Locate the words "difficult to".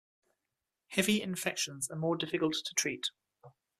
2.17-2.73